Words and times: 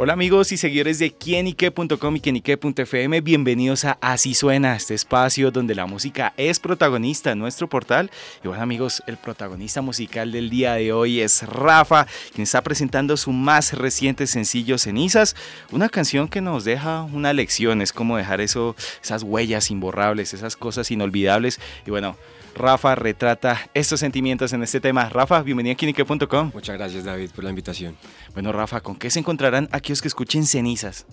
Hola 0.00 0.12
amigos 0.12 0.52
y 0.52 0.56
seguidores 0.56 1.00
de 1.00 1.10
quienique.com 1.10 2.14
y 2.14 2.20
quienique.fm, 2.20 3.20
bienvenidos 3.20 3.84
a 3.84 3.98
Así 4.00 4.32
Suena, 4.32 4.76
este 4.76 4.94
espacio 4.94 5.50
donde 5.50 5.74
la 5.74 5.86
música 5.86 6.34
es 6.36 6.60
protagonista 6.60 7.32
en 7.32 7.40
nuestro 7.40 7.68
portal. 7.68 8.08
Y 8.44 8.46
bueno 8.46 8.62
amigos, 8.62 9.02
el 9.08 9.16
protagonista 9.16 9.82
musical 9.82 10.30
del 10.30 10.50
día 10.50 10.74
de 10.74 10.92
hoy 10.92 11.20
es 11.20 11.42
Rafa, 11.42 12.06
quien 12.32 12.44
está 12.44 12.62
presentando 12.62 13.16
su 13.16 13.32
más 13.32 13.72
reciente 13.72 14.28
sencillo 14.28 14.78
Cenizas, 14.78 15.34
una 15.72 15.88
canción 15.88 16.28
que 16.28 16.42
nos 16.42 16.62
deja 16.62 17.02
una 17.02 17.32
lección, 17.32 17.82
es 17.82 17.92
como 17.92 18.16
dejar 18.16 18.40
eso, 18.40 18.76
esas 19.02 19.24
huellas 19.24 19.68
imborrables, 19.72 20.32
esas 20.32 20.54
cosas 20.54 20.92
inolvidables. 20.92 21.58
Y 21.84 21.90
bueno, 21.90 22.16
Rafa 22.58 22.96
retrata 22.96 23.70
estos 23.72 24.00
sentimientos 24.00 24.52
en 24.52 24.64
este 24.64 24.80
tema. 24.80 25.08
Rafa, 25.08 25.42
bienvenido 25.42 25.74
a 25.74 25.76
Kinique.com. 25.76 26.50
Muchas 26.52 26.76
gracias 26.76 27.04
David 27.04 27.30
por 27.30 27.44
la 27.44 27.50
invitación. 27.50 27.96
Bueno 28.34 28.52
Rafa, 28.52 28.80
¿con 28.80 28.96
qué 28.96 29.10
se 29.10 29.20
encontrarán 29.20 29.68
aquellos 29.70 30.02
que 30.02 30.08
escuchen 30.08 30.44
Cenizas? 30.44 31.06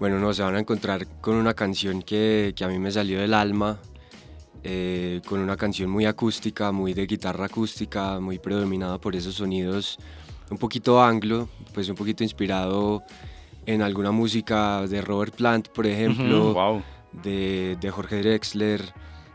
Bueno, 0.00 0.18
no, 0.18 0.34
se 0.34 0.42
van 0.42 0.56
a 0.56 0.58
encontrar 0.58 1.06
con 1.20 1.36
una 1.36 1.54
canción 1.54 2.02
que, 2.02 2.52
que 2.56 2.64
a 2.64 2.68
mí 2.68 2.80
me 2.80 2.90
salió 2.90 3.20
del 3.20 3.32
alma, 3.32 3.78
eh, 4.64 5.20
con 5.24 5.38
una 5.38 5.56
canción 5.56 5.88
muy 5.88 6.04
acústica, 6.04 6.72
muy 6.72 6.94
de 6.94 7.06
guitarra 7.06 7.46
acústica, 7.46 8.18
muy 8.18 8.40
predominada 8.40 8.98
por 8.98 9.14
esos 9.14 9.36
sonidos 9.36 9.98
un 10.50 10.58
poquito 10.58 11.00
anglo, 11.00 11.48
pues 11.72 11.88
un 11.88 11.94
poquito 11.94 12.24
inspirado 12.24 13.04
en 13.66 13.82
alguna 13.82 14.10
música 14.10 14.84
de 14.88 15.00
Robert 15.00 15.34
Plant, 15.36 15.68
por 15.68 15.86
ejemplo, 15.86 16.52
wow. 16.54 16.82
de, 17.22 17.78
de 17.80 17.90
Jorge 17.90 18.20
Drexler 18.20 18.92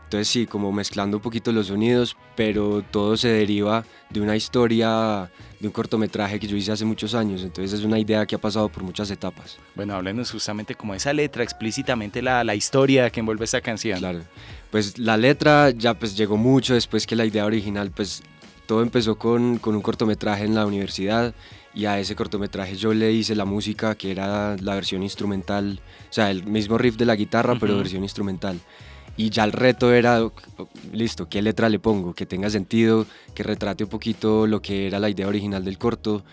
entonces 0.08 0.28
sí, 0.28 0.46
como 0.46 0.72
mezclando 0.72 1.18
un 1.18 1.22
poquito 1.22 1.52
los 1.52 1.66
sonidos, 1.66 2.16
pero 2.34 2.82
todo 2.90 3.14
se 3.18 3.28
deriva 3.28 3.84
de 4.08 4.22
una 4.22 4.36
historia, 4.36 5.30
de 5.60 5.66
un 5.66 5.70
cortometraje 5.70 6.40
que 6.40 6.46
yo 6.46 6.56
hice 6.56 6.72
hace 6.72 6.86
muchos 6.86 7.14
años. 7.14 7.42
Entonces 7.42 7.78
es 7.78 7.84
una 7.84 7.98
idea 7.98 8.24
que 8.24 8.34
ha 8.34 8.38
pasado 8.38 8.70
por 8.70 8.82
muchas 8.84 9.10
etapas. 9.10 9.58
Bueno, 9.74 9.94
háblenos 9.94 10.30
justamente 10.30 10.74
como 10.74 10.94
esa 10.94 11.12
letra, 11.12 11.42
explícitamente 11.42 12.22
la, 12.22 12.42
la 12.42 12.54
historia 12.54 13.10
que 13.10 13.20
envuelve 13.20 13.44
esta 13.44 13.60
canción. 13.60 13.98
Claro, 13.98 14.20
pues 14.70 14.96
la 14.98 15.18
letra 15.18 15.72
ya 15.72 15.92
pues 15.92 16.16
llegó 16.16 16.38
mucho 16.38 16.72
después 16.72 17.06
que 17.06 17.14
la 17.14 17.26
idea 17.26 17.44
original, 17.44 17.90
pues 17.90 18.22
todo 18.64 18.80
empezó 18.80 19.18
con, 19.18 19.58
con 19.58 19.76
un 19.76 19.82
cortometraje 19.82 20.44
en 20.44 20.54
la 20.54 20.64
universidad 20.64 21.34
y 21.74 21.84
a 21.84 21.98
ese 21.98 22.16
cortometraje 22.16 22.76
yo 22.76 22.94
le 22.94 23.12
hice 23.12 23.34
la 23.34 23.44
música 23.44 23.94
que 23.94 24.10
era 24.10 24.56
la 24.56 24.74
versión 24.74 25.02
instrumental, 25.02 25.82
o 26.08 26.12
sea, 26.14 26.30
el 26.30 26.46
mismo 26.46 26.78
riff 26.78 26.96
de 26.96 27.04
la 27.04 27.14
guitarra, 27.14 27.58
pero 27.60 27.76
versión 27.76 28.04
instrumental 28.04 28.58
y 29.18 29.30
ya 29.30 29.42
el 29.42 29.50
reto 29.50 29.92
era, 29.92 30.20
listo, 30.92 31.28
¿qué 31.28 31.42
letra 31.42 31.68
le 31.68 31.80
pongo? 31.80 32.14
Que 32.14 32.24
tenga 32.24 32.48
sentido, 32.50 33.04
que 33.34 33.42
retrate 33.42 33.82
un 33.82 33.90
poquito 33.90 34.46
lo 34.46 34.62
que 34.62 34.86
era 34.86 35.00
la 35.00 35.10
idea 35.10 35.26
original 35.26 35.64
del 35.64 35.76
corto. 35.76 36.24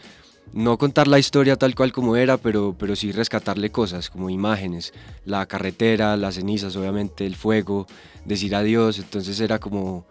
No 0.53 0.77
contar 0.77 1.08
la 1.08 1.17
historia 1.17 1.55
tal 1.55 1.73
cual 1.73 1.92
como 1.92 2.16
era, 2.16 2.38
pero, 2.38 2.75
pero 2.77 2.95
sí 2.95 3.11
rescatarle 3.11 3.72
cosas 3.72 4.11
como 4.11 4.30
imágenes, 4.30 4.94
la 5.25 5.47
carretera, 5.47 6.16
las 6.16 6.36
cenizas, 6.36 6.75
obviamente, 6.75 7.25
el 7.25 7.36
fuego, 7.36 7.88
decir 8.23 8.53
adiós. 8.53 8.99
Entonces 8.99 9.39
era 9.39 9.58
como, 9.58 10.05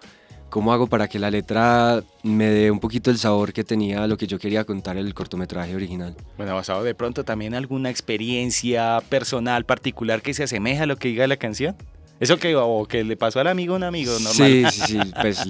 ¿cómo 0.50 0.72
hago 0.72 0.88
para 0.88 1.06
que 1.06 1.20
la 1.20 1.30
letra 1.30 2.02
me 2.24 2.46
dé 2.46 2.72
un 2.72 2.80
poquito 2.80 3.12
el 3.12 3.18
sabor 3.18 3.52
que 3.52 3.62
tenía 3.62 4.08
lo 4.08 4.16
que 4.16 4.26
yo 4.26 4.40
quería 4.40 4.64
contar 4.64 4.96
en 4.96 5.06
el 5.06 5.14
cortometraje 5.14 5.76
original? 5.76 6.16
Bueno, 6.36 6.56
basado 6.56 6.82
de 6.82 6.96
pronto 6.96 7.22
también 7.22 7.54
alguna 7.54 7.88
experiencia 7.88 9.00
personal 9.08 9.64
particular 9.64 10.22
que 10.22 10.34
se 10.34 10.42
asemeja 10.42 10.82
a 10.82 10.86
lo 10.86 10.96
que 10.96 11.06
diga 11.06 11.28
la 11.28 11.36
canción. 11.36 11.76
Eso 12.20 12.38
que, 12.38 12.54
o 12.56 12.86
que 12.86 13.04
le 13.04 13.16
pasó 13.16 13.40
al 13.40 13.48
amigo 13.48 13.74
a 13.74 13.76
un 13.76 13.84
amigo, 13.84 14.12
normal. 14.12 14.32
Sí, 14.32 14.64
sí, 14.70 14.80
sí. 14.86 14.98
Pues 15.20 15.44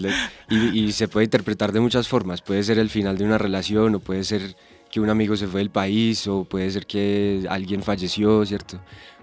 y, 0.48 0.92
se 0.92 1.08
puede 1.08 1.24
interpretar 1.24 1.72
de 1.72 1.80
muchas 1.80 2.08
formas. 2.08 2.40
Puede 2.40 2.62
ser 2.62 2.78
el 2.78 2.88
final 2.88 3.18
de 3.18 3.24
una 3.24 3.38
relación, 3.38 3.94
o 3.94 4.00
puede 4.00 4.24
ser 4.24 4.56
que 4.90 5.00
un 5.00 5.10
amigo 5.10 5.36
se 5.36 5.46
fue 5.46 5.60
del 5.60 5.70
país, 5.70 6.26
o 6.26 6.44
puede 6.44 6.70
ser 6.70 6.86
que 6.86 7.44
alguien 7.48 7.82
falleció, 7.82 8.44
¿cierto? 8.46 8.80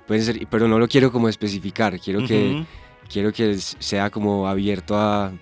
Puede 0.08 0.22
ser, 0.22 0.48
pero 0.50 0.68
no 0.68 0.78
lo 0.78 0.88
quiero 0.88 1.12
como 1.12 1.30
especificar. 1.30 2.00
Quiero 2.00 2.26
que, 2.26 2.64
quiero 3.12 3.34
que 3.34 3.58
sea 3.58 4.10
como 4.10 4.48
abierto 4.48 4.96
a, 4.96 5.34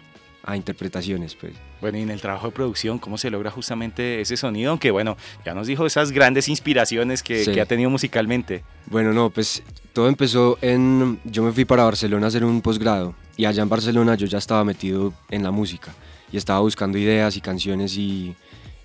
a 0.49 0.55
interpretaciones, 0.55 1.35
pues. 1.35 1.53
Bueno, 1.79 1.99
y 1.99 2.01
en 2.01 2.09
el 2.09 2.19
trabajo 2.21 2.47
de 2.47 2.53
producción, 2.53 2.97
¿cómo 2.97 3.17
se 3.17 3.29
logra 3.29 3.51
justamente 3.51 4.19
ese 4.21 4.35
sonido? 4.35 4.71
Aunque 4.71 4.89
bueno, 4.89 5.15
ya 5.45 5.53
nos 5.53 5.67
dijo 5.67 5.85
esas 5.85 6.11
grandes 6.11 6.49
inspiraciones 6.49 7.21
que, 7.21 7.45
que 7.45 7.61
ha 7.61 7.65
tenido 7.65 7.89
musicalmente. 7.91 8.63
Bueno, 8.88 9.13
no, 9.13 9.29
pues 9.29 9.61
todo 9.93 10.07
empezó 10.07 10.57
en... 10.61 11.19
Yo 11.23 11.43
me 11.43 11.51
fui 11.51 11.65
para 11.65 11.83
Barcelona 11.83 12.25
a 12.25 12.29
hacer 12.29 12.43
un 12.43 12.61
posgrado 12.61 13.13
y 13.38 13.45
allá 13.45 13.61
en 13.61 13.69
Barcelona 13.69 14.15
yo 14.15 14.25
ya 14.25 14.39
estaba 14.39 14.63
metido 14.63 15.13
en 15.29 15.43
la 15.43 15.51
música 15.51 15.93
y 16.31 16.38
estaba 16.38 16.59
buscando 16.61 16.97
ideas 16.97 17.38
y 17.38 17.41
canciones 17.41 17.95
y, 17.95 18.35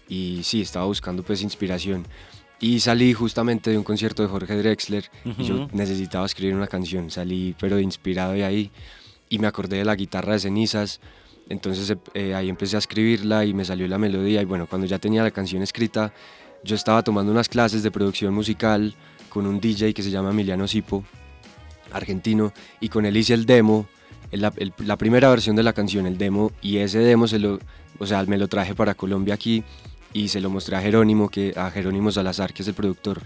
y 0.06 0.40
sí, 0.42 0.60
estaba 0.60 0.84
buscando 0.84 1.22
pues 1.22 1.40
inspiración. 1.42 2.06
Y 2.60 2.80
salí 2.80 3.14
justamente 3.14 3.70
de 3.70 3.78
un 3.78 3.84
concierto 3.84 4.22
de 4.22 4.28
Jorge 4.28 4.56
Drexler 4.56 5.10
y 5.24 5.44
yo 5.44 5.68
necesitaba 5.72 6.26
escribir 6.26 6.54
una 6.54 6.66
canción, 6.66 7.10
salí 7.10 7.54
pero 7.58 7.78
inspirado 7.78 8.32
de 8.32 8.44
ahí 8.44 8.70
y 9.28 9.38
me 9.38 9.46
acordé 9.46 9.78
de 9.78 9.84
la 9.84 9.96
guitarra 9.96 10.34
de 10.34 10.40
cenizas 10.40 11.00
entonces 11.48 11.96
eh, 12.14 12.34
ahí 12.34 12.48
empecé 12.48 12.76
a 12.76 12.78
escribirla 12.78 13.44
y 13.44 13.54
me 13.54 13.64
salió 13.64 13.86
la 13.88 13.98
melodía 13.98 14.42
y 14.42 14.44
bueno, 14.44 14.66
cuando 14.66 14.86
ya 14.86 14.98
tenía 14.98 15.22
la 15.22 15.30
canción 15.30 15.62
escrita, 15.62 16.12
yo 16.62 16.74
estaba 16.76 17.02
tomando 17.02 17.30
unas 17.32 17.48
clases 17.48 17.82
de 17.82 17.90
producción 17.90 18.32
musical 18.34 18.94
con 19.28 19.46
un 19.46 19.60
DJ 19.60 19.92
que 19.94 20.02
se 20.02 20.10
llama 20.10 20.30
Emiliano 20.30 20.66
Sipo, 20.66 21.04
argentino, 21.92 22.52
y 22.80 22.88
con 22.88 23.04
él 23.04 23.16
hice 23.16 23.34
el 23.34 23.46
demo, 23.46 23.86
la 24.32 24.96
primera 24.96 25.28
versión 25.28 25.54
de 25.54 25.62
la 25.62 25.72
canción, 25.72 26.06
el 26.06 26.18
demo, 26.18 26.52
y 26.62 26.78
ese 26.78 26.98
demo 27.00 27.28
se 27.28 27.38
lo, 27.38 27.58
o 27.98 28.06
sea, 28.06 28.22
me 28.24 28.38
lo 28.38 28.48
traje 28.48 28.74
para 28.74 28.94
Colombia 28.94 29.34
aquí 29.34 29.62
y 30.12 30.28
se 30.28 30.40
lo 30.40 30.50
mostré 30.50 30.76
a 30.76 30.80
Jerónimo, 30.80 31.28
que, 31.28 31.52
a 31.56 31.70
Jerónimo 31.70 32.10
Salazar, 32.10 32.52
que 32.52 32.62
es 32.62 32.68
el 32.68 32.74
productor. 32.74 33.22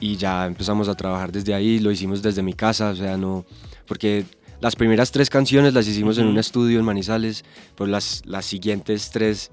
Y 0.00 0.16
ya 0.16 0.46
empezamos 0.46 0.88
a 0.88 0.94
trabajar 0.94 1.32
desde 1.32 1.54
ahí, 1.54 1.80
lo 1.80 1.90
hicimos 1.90 2.22
desde 2.22 2.42
mi 2.42 2.54
casa, 2.54 2.90
o 2.90 2.96
sea, 2.96 3.16
no, 3.16 3.44
porque 3.86 4.24
las 4.60 4.76
primeras 4.76 5.12
tres 5.12 5.30
canciones 5.30 5.74
las 5.74 5.86
hicimos 5.86 6.18
en 6.18 6.26
un 6.26 6.38
estudio 6.38 6.78
en 6.78 6.84
Manizales, 6.84 7.44
pero 7.76 7.86
las, 7.86 8.22
las 8.26 8.46
siguientes 8.46 9.10
tres 9.10 9.50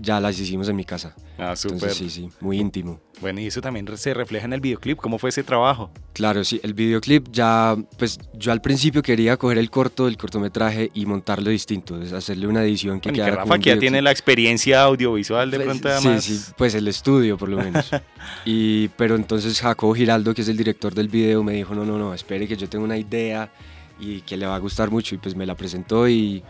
ya 0.00 0.20
las 0.20 0.38
hicimos 0.38 0.68
en 0.68 0.76
mi 0.76 0.84
casa. 0.84 1.14
Ah, 1.38 1.54
súper. 1.54 1.90
Sí, 1.92 2.10
sí, 2.10 2.28
muy 2.40 2.58
íntimo. 2.58 3.00
Bueno, 3.20 3.40
y 3.40 3.46
eso 3.46 3.60
también 3.60 3.86
se 3.96 4.14
refleja 4.14 4.46
en 4.46 4.52
el 4.52 4.60
videoclip. 4.60 4.98
¿Cómo 4.98 5.18
fue 5.18 5.30
ese 5.30 5.42
trabajo? 5.42 5.90
Claro, 6.12 6.44
sí, 6.44 6.60
el 6.62 6.74
videoclip 6.74 7.28
ya, 7.30 7.76
pues 7.98 8.18
yo 8.34 8.52
al 8.52 8.60
principio 8.60 9.02
quería 9.02 9.36
coger 9.36 9.58
el 9.58 9.70
corto, 9.70 10.08
el 10.08 10.16
cortometraje 10.16 10.90
y 10.94 11.06
montarlo 11.06 11.50
distinto, 11.50 11.98
hacerle 12.14 12.46
una 12.46 12.62
edición 12.62 13.00
que 13.00 13.12
quedara. 13.12 13.36
Rafa 13.36 13.58
que 13.58 13.70
ya 13.70 13.78
tiene 13.78 14.02
la 14.02 14.10
experiencia 14.10 14.82
audiovisual 14.82 15.50
de 15.50 15.58
pues, 15.58 15.68
pronto 15.68 15.88
además. 15.88 16.24
Sí, 16.24 16.36
sí, 16.36 16.52
pues 16.56 16.74
el 16.74 16.88
estudio 16.88 17.38
por 17.38 17.48
lo 17.48 17.58
menos. 17.58 17.90
y, 18.44 18.88
pero 18.88 19.14
entonces 19.14 19.60
Jacobo 19.60 19.94
Giraldo, 19.94 20.34
que 20.34 20.42
es 20.42 20.48
el 20.48 20.56
director 20.56 20.94
del 20.94 21.08
video, 21.08 21.42
me 21.42 21.52
dijo, 21.52 21.74
no, 21.74 21.84
no, 21.84 21.98
no, 21.98 22.12
espere 22.12 22.48
que 22.48 22.56
yo 22.56 22.68
tengo 22.68 22.84
una 22.84 22.98
idea 22.98 23.50
y 23.98 24.20
que 24.22 24.36
le 24.36 24.46
va 24.46 24.56
a 24.56 24.58
gustar 24.58 24.90
mucho 24.90 25.14
y 25.14 25.18
pues 25.18 25.34
me 25.36 25.46
la 25.46 25.54
presentó 25.54 26.08
y 26.08 26.42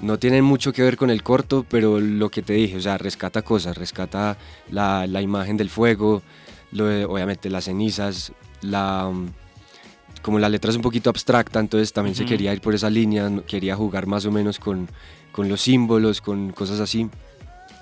no 0.00 0.18
tienen 0.18 0.44
mucho 0.44 0.72
que 0.72 0.82
ver 0.82 0.96
con 0.96 1.10
el 1.10 1.22
corto, 1.22 1.64
pero 1.68 2.00
lo 2.00 2.30
que 2.30 2.42
te 2.42 2.54
dije, 2.54 2.76
o 2.76 2.80
sea, 2.80 2.98
rescata 2.98 3.42
cosas, 3.42 3.76
rescata 3.76 4.36
la, 4.70 5.06
la 5.06 5.20
imagen 5.20 5.56
del 5.56 5.70
fuego, 5.70 6.22
lo 6.72 6.86
obviamente 7.10 7.50
las 7.50 7.64
cenizas, 7.64 8.32
la, 8.62 9.10
como 10.22 10.38
la 10.38 10.48
letra 10.48 10.70
es 10.70 10.76
un 10.76 10.82
poquito 10.82 11.10
abstracta, 11.10 11.60
entonces 11.60 11.92
también 11.92 12.14
se 12.14 12.24
quería 12.24 12.52
ir 12.52 12.60
por 12.60 12.74
esa 12.74 12.90
línea, 12.90 13.30
quería 13.46 13.76
jugar 13.76 14.06
más 14.06 14.24
o 14.26 14.30
menos 14.30 14.58
con, 14.58 14.88
con 15.32 15.48
los 15.48 15.60
símbolos, 15.60 16.20
con 16.20 16.50
cosas 16.52 16.80
así. 16.80 17.08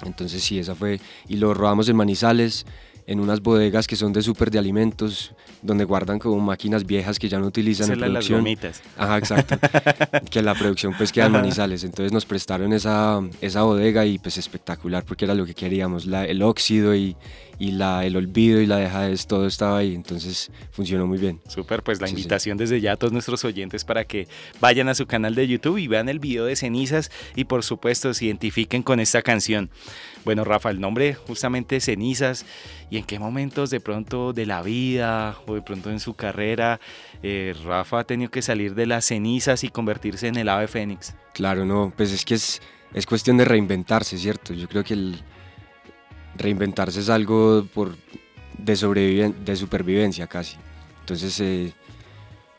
Entonces 0.05 0.43
sí, 0.43 0.59
esa 0.59 0.75
fue, 0.75 1.01
y 1.27 1.37
lo 1.37 1.55
robamos 1.55 1.89
en 1.89 1.97
Manizales, 1.97 2.67
en 3.09 3.21
unas 3.21 3.41
bodegas 3.41 3.87
que 3.87 3.97
son 3.97 4.13
de 4.13 4.21
súper 4.21 4.51
de 4.51 4.59
alimentos, 4.59 5.33
donde 5.63 5.85
guardan 5.85 6.19
como 6.19 6.39
máquinas 6.41 6.85
viejas 6.85 7.19
que 7.19 7.27
ya 7.27 7.39
no 7.39 7.47
utilizan 7.47 7.91
en 7.91 7.99
producción. 7.99 8.45
Las 8.45 8.83
Ajá, 8.99 9.17
exacto. 9.17 9.57
que 10.31 10.43
la 10.43 10.55
producción 10.55 10.93
pues 10.97 11.11
queda 11.11 11.27
en 11.27 11.33
Manizales. 11.33 11.85
Entonces 11.85 12.13
nos 12.13 12.27
prestaron 12.27 12.71
esa, 12.75 13.23
esa 13.41 13.63
bodega 13.63 14.05
y 14.05 14.19
pues 14.19 14.37
espectacular 14.37 15.05
porque 15.05 15.25
era 15.25 15.35
lo 15.35 15.47
que 15.47 15.55
queríamos, 15.55 16.05
la, 16.05 16.27
el 16.27 16.43
óxido 16.43 16.95
y, 16.95 17.17
y 17.59 17.73
la, 17.73 18.05
el 18.05 18.17
olvido 18.17 18.61
y 18.61 18.67
la 18.67 18.77
dejadez, 18.77 19.27
todo 19.27 19.47
estaba 19.47 19.79
ahí, 19.79 19.95
entonces 19.95 20.51
funcionó 20.71 21.07
muy 21.07 21.19
bien. 21.19 21.41
Súper, 21.49 21.83
pues 21.83 22.01
la 22.01 22.09
invitación 22.09 22.57
desde 22.57 22.81
ya 22.81 22.93
a 22.93 22.97
todos 22.97 23.13
nuestros 23.13 23.45
oyentes 23.45 23.85
para 23.85 24.05
que 24.05 24.29
vayan 24.61 24.89
a 24.89 24.95
su 24.95 25.07
canal 25.07 25.35
de 25.35 25.49
YouTube 25.49 25.79
y 25.79 25.89
vean 25.89 26.09
el 26.09 26.21
video 26.21 26.45
de 26.45 26.57
Cenizas 26.57 27.11
y 27.35 27.45
por 27.45 27.65
supuesto 27.65 28.15
se 28.15 28.27
identifiquen 28.27 28.83
con 28.83 29.01
esta 29.01 29.23
canción. 29.23 29.71
Bueno, 30.25 30.45
Rafa, 30.45 30.71
el 30.71 30.81
nombre 30.81 31.15
justamente 31.15 31.81
Cenizas 31.81 32.47
y 32.91 32.99
en 32.99 33.05
qué 33.05 33.19
momentos 33.19 33.71
de 33.71 33.81
pronto 33.81 34.33
de 34.33 34.47
la 34.47 34.63
vida 34.63 35.37
o 35.47 35.55
de 35.55 35.63
pronto 35.63 35.91
en 35.91 36.01
su 36.01 36.15
carrera 36.15 36.81
eh, 37.23 37.55
Rafa 37.65 38.01
ha 38.01 38.05
tenido 38.05 38.31
que 38.31 38.43
salir 38.43 38.75
de 38.75 38.87
las 38.87 39.07
cenizas 39.07 39.65
y 39.65 39.69
convertirse 39.69 40.29
en 40.29 40.37
el 40.37 40.49
ave 40.49 40.69
fénix. 40.69 41.15
Claro, 41.35 41.65
no, 41.65 41.93
pues 41.97 42.13
es 42.13 42.25
que 42.25 42.35
es, 42.35 42.63
es 42.95 43.07
cuestión 43.07 43.37
de 43.37 43.45
reinventarse, 43.45 44.17
¿cierto? 44.19 44.55
Yo 44.55 44.69
creo 44.69 44.85
que 44.85 44.95
el, 44.95 45.23
reinventarse 46.39 47.01
es 47.01 47.11
algo 47.11 47.67
por, 47.75 47.97
de, 48.57 49.35
de 49.45 49.57
supervivencia 49.57 50.27
casi. 50.27 50.57
Entonces, 51.01 51.39
eh, 51.41 51.73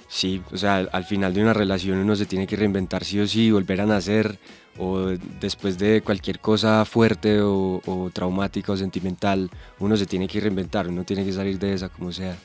sí, 0.07 0.41
o 0.51 0.57
sea, 0.57 0.77
al 0.91 1.05
final 1.05 1.33
de 1.33 1.41
una 1.41 1.53
relación 1.53 1.97
uno 1.99 2.15
se 2.15 2.25
tiene 2.25 2.47
que 2.47 2.55
reinventar 2.55 3.03
sí 3.03 3.19
o 3.19 3.27
sí, 3.27 3.51
volver 3.51 3.81
a 3.81 3.85
nacer, 3.85 4.39
o 4.77 5.07
después 5.41 5.77
de 5.77 6.01
cualquier 6.01 6.39
cosa 6.39 6.85
fuerte 6.85 7.41
o, 7.41 7.81
o, 7.85 8.09
traumática 8.11 8.71
o 8.71 8.77
sentimental, 8.77 9.49
uno 9.79 9.97
se 9.97 10.05
tiene 10.05 10.27
que 10.27 10.39
reinventar, 10.39 10.87
uno 10.87 11.03
tiene 11.03 11.25
que 11.25 11.33
salir 11.33 11.59
de 11.59 11.73
esa 11.73 11.89
como 11.89 12.11
sea. 12.11 12.37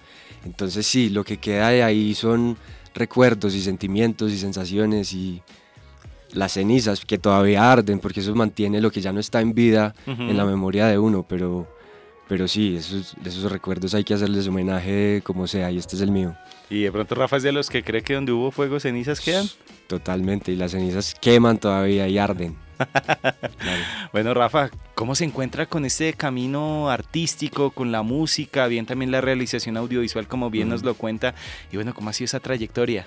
Entonces 0.45 0.87
sí, 0.87 1.11
lo 1.11 1.25
que 1.25 1.39
queda 1.39 1.69
de 1.71 1.83
ahí 1.83 2.15
son 2.15 2.57
recuerdos 2.95 3.55
y 3.55 3.63
sentimientos 3.63 4.33
y 4.33 4.39
sensaciones 4.39 5.13
y 5.13 5.43
las 6.35 6.53
cenizas 6.53 7.05
que 7.05 7.19
todavía 7.19 7.71
arden, 7.73 7.99
porque 7.99 8.21
eso 8.21 8.35
mantiene 8.35 8.81
lo 8.81 8.91
que 8.91 9.01
ya 9.01 9.13
no 9.13 9.21
está 9.21 9.41
en 9.41 9.55
vida 9.55 9.95
en 10.07 10.37
la 10.37 10.45
memoria 10.45 10.87
de 10.87 10.99
uno, 10.99 11.25
pero, 11.29 11.67
pero 12.29 12.49
sí, 12.49 12.77
esos, 12.77 13.15
esos 13.25 13.51
recuerdos 13.51 13.95
hay 13.95 14.05
que 14.05 14.15
hacerles 14.15 14.47
homenaje 14.49 15.23
como 15.25 15.47
sea, 15.47 15.71
y 15.71 15.79
este 15.79 15.97
es 15.97 16.03
el 16.03 16.11
mío. 16.11 16.35
Y 16.71 16.83
de 16.83 16.93
pronto 16.93 17.15
Rafa 17.15 17.37
es 17.37 17.43
de 17.43 17.53
los 17.53 17.71
que 17.71 17.83
cree 17.83 18.03
que 18.03 18.15
donde 18.15 18.33
hubo 18.33 18.51
fuego 18.51 18.81
cenizas 18.81 19.21
quedan. 19.21 19.47
Totalmente, 19.87 20.53
y 20.53 20.57
las 20.57 20.73
cenizas 20.73 21.15
queman 21.15 21.59
todavía 21.59 22.09
y 22.09 22.19
arden. 22.19 22.57
Bueno, 24.13 24.33
Rafa, 24.33 24.71
¿cómo 24.95 25.15
se 25.17 25.25
encuentra 25.25 25.67
con 25.67 25.85
este 25.85 26.13
camino 26.13 26.89
artístico, 26.89 27.71
con 27.71 27.91
la 27.91 28.03
música, 28.03 28.69
bien 28.69 28.87
también 28.87 29.11
la 29.11 29.21
realización 29.21 29.77
audiovisual, 29.77 30.29
como 30.29 30.51
bien 30.51 30.69
nos 30.69 30.85
lo 30.85 30.95
cuenta? 30.95 31.35
Y 31.73 31.77
bueno, 31.77 31.95
¿cómo 31.95 32.11
ha 32.11 32.13
sido 32.13 32.27
esa 32.27 32.39
trayectoria? 32.39 33.07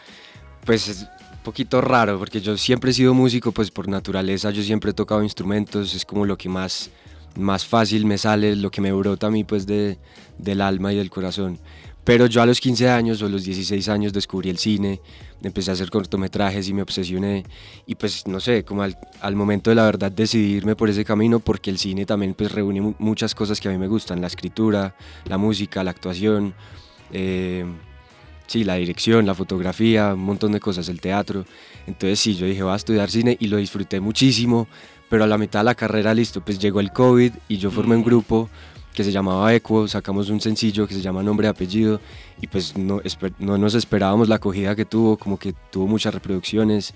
Pues 0.65 1.07
poquito 1.47 1.79
raro, 1.79 2.19
porque 2.19 2.41
yo 2.41 2.57
siempre 2.57 2.91
he 2.91 2.93
sido 2.93 3.13
músico, 3.13 3.53
pues 3.53 3.71
por 3.71 3.87
naturaleza 3.87 4.51
yo 4.51 4.61
siempre 4.61 4.91
he 4.91 4.93
tocado 4.93 5.23
instrumentos, 5.23 5.95
es 5.95 6.03
como 6.03 6.25
lo 6.25 6.37
que 6.37 6.49
más, 6.49 6.89
más 7.37 7.65
fácil 7.65 8.05
me 8.05 8.17
sale, 8.17 8.53
lo 8.57 8.69
que 8.69 8.81
me 8.81 8.91
brota 8.91 9.27
a 9.27 9.31
mí 9.31 9.45
pues 9.45 9.65
de, 9.65 9.97
del 10.37 10.59
alma 10.59 10.91
y 10.91 10.97
del 10.97 11.09
corazón. 11.09 11.57
Pero 12.03 12.25
yo 12.25 12.41
a 12.41 12.45
los 12.45 12.59
15 12.59 12.89
años 12.89 13.21
o 13.21 13.29
los 13.29 13.45
16 13.45 13.87
años 13.87 14.11
descubrí 14.11 14.49
el 14.49 14.57
cine, 14.57 14.99
empecé 15.41 15.71
a 15.71 15.75
hacer 15.75 15.89
cortometrajes 15.89 16.67
y 16.67 16.73
me 16.73 16.81
obsesioné. 16.81 17.45
Y 17.85 17.95
pues 17.95 18.27
no 18.27 18.41
sé, 18.41 18.65
como 18.65 18.83
al, 18.83 18.97
al, 19.21 19.35
momento 19.37 19.69
de 19.69 19.77
la 19.77 19.85
verdad 19.85 20.11
decidirme 20.11 20.75
por 20.75 20.89
ese 20.89 21.05
camino, 21.05 21.39
porque 21.39 21.69
el 21.69 21.77
cine 21.77 22.05
también 22.05 22.33
pues 22.33 22.51
reúne 22.51 22.93
muchas 22.99 23.33
cosas 23.33 23.61
que 23.61 23.69
a 23.69 23.71
mí 23.71 23.77
me 23.77 23.87
gustan, 23.87 24.19
la 24.19 24.27
escritura, 24.27 24.95
la 25.23 25.37
música, 25.37 25.81
la 25.81 25.91
actuación, 25.91 26.53
eh, 27.11 27.65
sí, 28.47 28.63
la 28.63 28.75
dirección, 28.75 29.25
la 29.25 29.35
fotografía, 29.35 30.13
un 30.13 30.21
montón 30.21 30.51
de 30.51 30.59
cosas, 30.59 30.89
el 30.89 30.99
teatro. 30.99 31.45
Entonces 31.85 32.19
sí, 32.19 32.35
yo 32.35 32.45
dije 32.45 32.63
voy 32.63 32.73
a 32.73 32.75
estudiar 32.75 33.11
cine 33.11 33.37
y 33.39 33.47
lo 33.47 33.57
disfruté 33.57 33.99
muchísimo, 33.99 34.67
pero 35.09 35.23
a 35.23 35.27
la 35.27 35.37
mitad 35.37 35.59
de 35.59 35.65
la 35.65 35.75
carrera 35.75 36.13
listo, 36.13 36.41
pues 36.41 36.59
llegó 36.59 36.79
el 36.79 36.91
COVID 36.91 37.33
y 37.47 37.57
yo 37.57 37.69
formé 37.69 37.95
un 37.95 38.03
grupo 38.03 38.49
que 38.93 39.03
se 39.03 39.11
llamaba 39.11 39.53
Equo, 39.53 39.87
sacamos 39.87 40.29
un 40.29 40.41
sencillo 40.41 40.87
que 40.87 40.95
se 40.95 41.01
llama 41.01 41.21
Nombre 41.21 41.47
y 41.47 41.49
Apellido 41.49 42.01
y 42.41 42.47
pues 42.47 42.75
no, 42.75 42.99
no 43.37 43.57
nos 43.59 43.75
esperábamos 43.75 44.27
la 44.27 44.37
acogida 44.37 44.75
que 44.75 44.85
tuvo, 44.85 45.17
como 45.17 45.37
que 45.37 45.53
tuvo 45.71 45.85
muchas 45.85 46.15
reproducciones. 46.15 46.95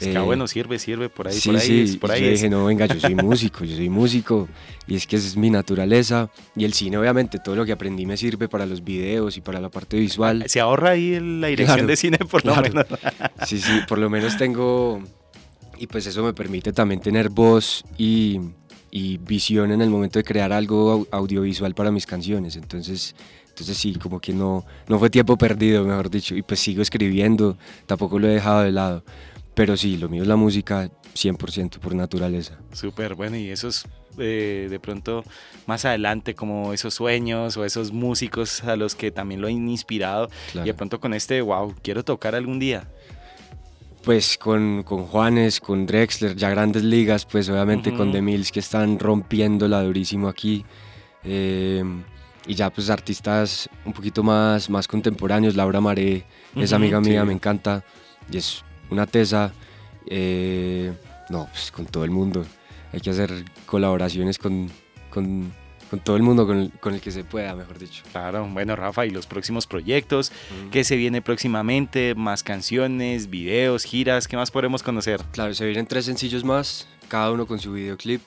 Es 0.00 0.08
que 0.08 0.16
ah, 0.16 0.22
bueno, 0.22 0.46
sirve, 0.48 0.78
sirve, 0.80 1.08
por 1.08 1.28
ahí, 1.28 1.34
sí, 1.38 1.48
por 1.50 1.56
ahí, 1.60 1.66
sí. 1.66 1.80
es, 1.82 1.96
por 1.96 2.10
ahí 2.10 2.20
yo 2.22 2.26
es. 2.28 2.32
dije, 2.40 2.50
no, 2.50 2.64
venga, 2.64 2.86
yo 2.86 2.98
soy 2.98 3.14
músico, 3.14 3.64
yo 3.64 3.76
soy 3.76 3.88
músico, 3.88 4.48
y 4.88 4.96
es 4.96 5.06
que 5.06 5.16
esa 5.16 5.26
es 5.28 5.36
mi 5.36 5.50
naturaleza, 5.50 6.30
y 6.56 6.64
el 6.64 6.72
cine, 6.72 6.98
obviamente, 6.98 7.38
todo 7.38 7.54
lo 7.54 7.64
que 7.64 7.72
aprendí 7.72 8.04
me 8.04 8.16
sirve 8.16 8.48
para 8.48 8.66
los 8.66 8.82
videos 8.82 9.36
y 9.36 9.40
para 9.40 9.60
la 9.60 9.68
parte 9.70 9.96
visual. 9.98 10.44
Se 10.48 10.60
ahorra 10.60 10.90
ahí 10.90 11.12
la 11.20 11.46
dirección 11.46 11.76
Claro, 11.76 11.86
de 11.86 11.96
cine, 11.96 12.18
por 12.18 12.44
lo 12.44 12.54
claro. 12.54 12.68
menos. 12.68 12.86
Sí, 13.46 13.58
sí, 13.58 13.80
por 13.88 13.98
lo 13.98 14.10
menos 14.10 14.36
tengo, 14.36 15.00
y 15.78 15.86
pues 15.86 16.06
eso 16.06 16.22
me 16.24 16.32
permite 16.34 16.72
también 16.72 17.00
tener 17.00 17.28
voz 17.28 17.84
y, 17.96 18.40
y 18.90 19.18
visión 19.18 19.70
en 19.70 19.80
el 19.80 19.90
momento 19.90 20.18
de 20.18 20.24
crear 20.24 20.52
algo 20.52 20.98
au- 21.02 21.08
audiovisual 21.12 21.74
para 21.74 21.90
mis 21.90 22.04
canciones, 22.06 22.56
entonces... 22.56 23.14
Entonces 23.54 23.76
sí, 23.78 23.94
como 23.94 24.18
que 24.18 24.32
no, 24.32 24.64
no 24.88 24.98
fue 24.98 25.10
tiempo 25.10 25.38
perdido, 25.38 25.84
mejor 25.84 26.10
dicho, 26.10 26.34
y 26.34 26.42
pues 26.42 26.58
sigo 26.58 26.82
escribiendo, 26.82 27.56
tampoco 27.86 28.18
lo 28.18 28.26
he 28.26 28.32
dejado 28.32 28.62
de 28.62 28.72
lado. 28.72 29.04
Pero 29.54 29.76
sí, 29.76 29.96
lo 29.96 30.08
mío 30.08 30.22
es 30.22 30.28
la 30.28 30.36
música 30.36 30.90
100% 31.14 31.78
por 31.78 31.94
naturaleza. 31.94 32.58
Súper 32.72 33.14
bueno, 33.14 33.36
y 33.36 33.50
esos 33.50 33.86
eh, 34.18 34.66
de 34.68 34.80
pronto 34.80 35.22
más 35.66 35.84
adelante, 35.84 36.34
como 36.34 36.72
esos 36.72 36.94
sueños 36.94 37.56
o 37.56 37.64
esos 37.64 37.92
músicos 37.92 38.64
a 38.64 38.76
los 38.76 38.94
que 38.94 39.10
también 39.10 39.40
lo 39.40 39.46
han 39.48 39.68
inspirado, 39.68 40.28
Claro. 40.52 40.66
y 40.66 40.70
de 40.70 40.74
pronto 40.74 40.98
con 41.00 41.14
este, 41.14 41.40
wow, 41.40 41.74
quiero 41.82 42.04
tocar 42.04 42.34
algún 42.34 42.58
día. 42.58 42.88
Pues 44.02 44.36
con, 44.36 44.82
con 44.82 45.04
Juanes, 45.04 45.60
con 45.60 45.86
Drexler, 45.86 46.36
ya 46.36 46.50
grandes 46.50 46.82
ligas, 46.82 47.24
pues 47.24 47.48
obviamente 47.48 47.94
con. 47.94 48.12
The 48.12 48.20
Mills 48.20 48.52
que 48.52 48.60
están 48.60 48.98
rompiéndola 48.98 49.82
durísimo 49.82 50.28
aquí. 50.28 50.62
Eh, 51.24 51.82
y 52.46 52.54
ya 52.54 52.68
pues 52.70 52.90
artistas 52.90 53.68
un 53.86 53.94
poquito 53.94 54.22
más, 54.22 54.68
más 54.68 54.86
contemporáneos, 54.86 55.54
Laura 55.56 55.80
Maré 55.80 56.26
es 56.54 56.72
amiga 56.74 57.00
mía, 57.00 57.22
sí. 57.22 57.26
me 57.26 57.32
encanta, 57.32 57.82
y 58.30 58.36
es 58.36 58.62
una 58.90 59.06
tesa. 59.06 59.52
eh, 60.06 60.92
no, 61.30 61.48
pues 61.50 61.70
con 61.70 61.86
todo 61.86 62.04
el 62.04 62.10
mundo. 62.10 62.44
Hay 62.92 63.00
que 63.00 63.10
hacer 63.10 63.44
colaboraciones 63.66 64.38
con, 64.38 64.70
con, 65.10 65.52
con 65.90 66.00
todo 66.00 66.16
el 66.16 66.22
mundo, 66.22 66.46
con 66.46 66.58
el, 66.58 66.70
con 66.72 66.94
el 66.94 67.00
que 67.00 67.10
se 67.10 67.24
pueda, 67.24 67.54
mejor 67.54 67.78
dicho. 67.78 68.02
Claro, 68.12 68.46
bueno, 68.52 68.76
Rafa, 68.76 69.06
y 69.06 69.10
los 69.10 69.26
próximos 69.26 69.66
proyectos, 69.66 70.30
¿qué 70.70 70.84
se 70.84 70.96
viene 70.96 71.22
próximamente? 71.22 72.14
Más 72.14 72.42
canciones, 72.42 73.30
videos, 73.30 73.84
giras, 73.84 74.28
¿qué 74.28 74.36
más 74.36 74.50
podremos 74.50 74.82
conocer? 74.82 75.20
Claro, 75.32 75.54
se 75.54 75.64
vienen 75.64 75.86
tres 75.86 76.04
sencillos 76.04 76.44
más, 76.44 76.86
cada 77.08 77.32
uno 77.32 77.46
con 77.46 77.58
su 77.58 77.72
videoclip. 77.72 78.20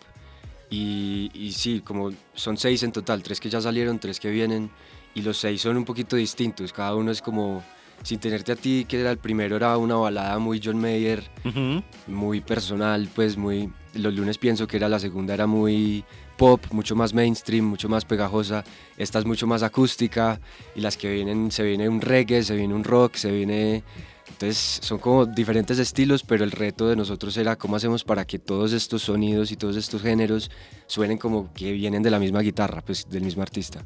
Y, 0.70 1.32
y 1.34 1.54
sí, 1.54 1.82
como 1.82 2.12
son 2.34 2.58
seis 2.58 2.84
en 2.84 2.92
total, 2.92 3.24
tres 3.24 3.40
que 3.40 3.50
ya 3.50 3.62
salieron, 3.62 4.00
tres 4.00 4.20
que 4.20 4.30
vienen. 4.30 4.70
Y 5.16 5.22
los 5.22 5.38
seis 5.38 5.62
son 5.62 5.78
un 5.78 5.86
poquito 5.86 6.18
distintos, 6.18 6.74
cada 6.74 6.94
uno 6.94 7.10
es 7.10 7.22
como, 7.22 7.64
sin 8.04 8.20
tenerte 8.20 8.52
a 8.52 8.56
ti, 8.56 8.86
que 8.88 9.00
era 9.00 9.12
el 9.12 9.18
primero, 9.18 9.56
era 9.58 9.78
una 9.78 9.96
balada 9.96 10.38
muy 10.40 10.62
John 10.64 10.80
Mayer, 10.80 11.24
Ujú. 11.44 11.84
muy 12.08 12.42
personal, 12.42 13.10
pues 13.14 13.38
muy... 13.38 13.72
Los 13.94 14.14
lunes 14.14 14.38
pienso 14.38 14.68
que 14.68 14.78
era 14.78 14.88
la 14.90 15.00
segunda, 15.00 15.34
era 15.34 15.48
muy 15.48 16.06
pop, 16.38 16.64
mucho 16.72 16.96
más 16.96 17.14
mainstream, 17.14 17.66
mucho 17.66 17.90
más 17.90 18.06
pegajosa. 18.06 18.64
Esta 18.98 19.18
es 19.20 19.26
mucho 19.26 19.48
más 19.48 19.64
acústica 19.64 20.40
y 20.76 20.82
las 20.82 20.96
que 20.98 21.12
vienen, 21.12 21.52
se 21.52 21.64
viene 21.64 21.90
un 21.90 22.00
reggae, 22.00 22.44
se 22.44 22.56
viene 22.56 22.74
un 22.74 22.84
rock, 22.84 23.16
se 23.16 23.32
viene... 23.32 23.84
Entonces 24.30 24.80
son 24.84 25.00
como 25.00 25.26
diferentes 25.26 25.80
estilos, 25.80 26.22
pero 26.22 26.44
el 26.44 26.52
reto 26.52 26.88
de 26.88 26.96
nosotros 26.96 27.36
era 27.38 27.56
cómo 27.56 27.76
hacemos 27.78 28.04
para 28.04 28.26
que 28.26 28.38
todos 28.38 28.72
estos 28.74 29.02
sonidos 29.02 29.52
y 29.52 29.56
todos 29.56 29.78
estos 29.78 30.02
géneros 30.02 30.52
suenen 30.86 31.18
como 31.18 31.52
que 31.54 31.72
vienen 31.72 32.04
de 32.04 32.12
la 32.12 32.20
misma 32.20 32.42
guitarra, 32.42 32.82
pues 32.86 33.10
del 33.10 33.24
mismo 33.24 33.42
artista. 33.42 33.84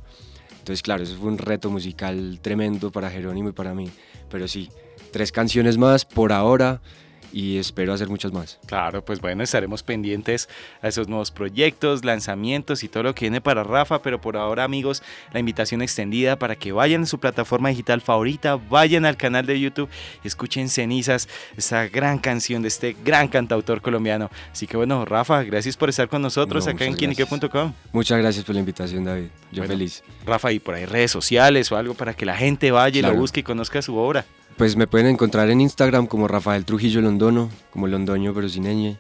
Entonces 0.62 0.84
claro, 0.84 1.02
eso 1.02 1.18
fue 1.18 1.28
un 1.28 1.40
reto 1.40 1.72
musical 1.72 2.40
tremendo 2.40 2.92
para 2.92 3.10
Jerónimo 3.10 3.50
y 3.50 3.52
para 3.52 3.74
mí. 3.74 3.90
Pero 4.30 4.48
sí, 4.48 4.70
tres 5.12 5.32
canciones 5.32 5.80
más 5.80 6.06
por 6.06 6.32
ahora 6.32 6.82
y 7.32 7.58
espero 7.58 7.94
hacer 7.94 8.10
muchas 8.10 8.32
más. 8.32 8.60
Claro, 8.66 9.04
pues 9.04 9.22
bueno, 9.22 9.44
estaremos 9.44 9.84
pendientes 9.84 10.50
a 10.82 10.88
esos 10.88 11.08
nuevos 11.08 11.32
proyectos, 11.32 12.04
lanzamientos 12.06 12.84
y 12.84 12.90
todo 12.90 13.04
lo 13.04 13.16
que 13.16 13.26
viene 13.26 13.42
para 13.42 13.64
Rafa, 13.64 14.02
pero 14.02 14.20
por 14.20 14.38
ahora 14.38 14.64
amigos, 14.64 15.04
la 15.34 15.40
invitación 15.40 15.82
extendida 15.82 16.38
para 16.38 16.56
que 16.56 16.72
vayan 16.72 17.04
a 17.04 17.06
su 17.06 17.20
plataforma 17.20 17.70
digital 17.70 18.02
favorita, 18.02 18.56
vayan 18.56 19.06
al 19.06 19.18
canal 19.18 19.46
de 19.46 19.60
YouTube 19.60 19.90
y 20.24 20.28
escuchen 20.28 20.70
Cenizas, 20.70 21.28
esta 21.58 21.88
gran 21.88 22.20
canción 22.20 22.62
de 22.62 22.68
este 22.68 22.96
gran 23.04 23.28
cantautor 23.28 23.82
colombiano. 23.82 24.30
Así 24.52 24.68
que 24.68 24.78
bueno, 24.78 25.06
Rafa, 25.06 25.44
gracias 25.44 25.78
por 25.78 25.90
estar 25.90 26.08
con 26.08 26.22
nosotros 26.22 26.66
No, 26.66 26.72
acá 26.72 26.86
en 26.86 26.96
quienique.com. 26.96 27.74
Muchas 27.92 28.20
gracias 28.20 28.46
por 28.46 28.56
la 28.56 28.60
invitación, 28.60 29.04
David. 29.06 29.28
Yo 29.52 29.62
Bueno. 29.62 29.74
feliz. 29.74 30.04
Rafa, 30.26 30.52
y 30.52 30.60
por 30.60 30.76
ahí 30.76 30.86
redes 30.86 31.12
sociales 31.12 31.72
o 31.72 31.78
algo 31.78 31.94
para 31.94 32.14
que 32.14 32.26
la 32.26 32.36
gente 32.36 32.72
vaya 32.72 33.00
y 33.00 33.02
lo 33.02 33.14
busque 33.16 33.42
y 33.42 33.44
conozca 33.44 33.82
su 33.82 33.96
obra. 33.96 34.26
Pues 34.58 34.76
me 34.76 34.88
pueden 34.88 35.08
encontrar 35.08 35.50
en 35.50 35.62
Instagram 35.62 36.08
como 36.08 36.28
Rafael 36.28 36.66
Trujillo 36.66 37.02
Londono, 37.02 37.50
como 37.72 37.88
Londoño 37.88 38.34
pero 38.34 38.48
sin 38.50 38.64
ñ. 38.64 38.98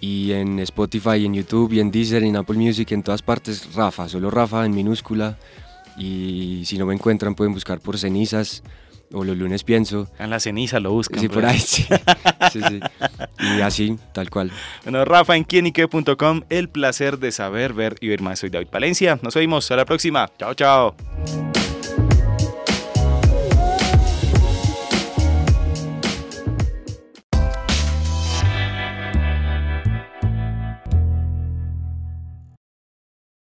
Y 0.00 0.32
en 0.32 0.58
Spotify, 0.60 1.26
en 1.26 1.34
YouTube, 1.34 1.72
y 1.74 1.80
en 1.80 1.90
Deezer, 1.90 2.22
y 2.22 2.28
en 2.28 2.36
Apple 2.36 2.56
Music, 2.56 2.90
en 2.92 3.02
todas 3.02 3.20
partes, 3.20 3.74
Rafa, 3.74 4.08
solo 4.08 4.30
Rafa 4.30 4.64
en 4.64 4.74
minúscula. 4.74 5.36
Y 5.98 6.62
si 6.64 6.78
no 6.78 6.86
me 6.86 6.94
encuentran, 6.94 7.34
pueden 7.34 7.52
buscar 7.52 7.80
por 7.80 7.98
cenizas 7.98 8.62
o 9.12 9.24
los 9.24 9.36
lunes 9.36 9.64
pienso. 9.64 10.08
En 10.18 10.30
la 10.30 10.40
ceniza 10.40 10.80
lo 10.80 10.92
buscan. 10.92 11.20
Sí, 11.20 11.28
por 11.28 11.42
pues. 11.42 11.52
ahí, 11.52 11.58
sí. 11.58 11.84
sí, 12.52 12.60
sí. 12.68 12.80
Y 13.38 13.60
así, 13.60 13.96
tal 14.12 14.30
cual. 14.30 14.50
Bueno, 14.84 15.04
Rafa 15.04 15.36
en 15.36 15.44
quienique.com, 15.44 16.42
el 16.48 16.68
placer 16.68 17.18
de 17.18 17.32
saber, 17.32 17.72
ver 17.72 17.96
y 18.00 18.08
ver 18.08 18.22
más. 18.22 18.38
Soy 18.38 18.50
David 18.50 18.68
Palencia. 18.68 19.18
Nos 19.22 19.34
vemos 19.34 19.70
a 19.70 19.76
la 19.76 19.84
próxima. 19.84 20.30
Chao, 20.38 20.54
chao. 20.54 20.94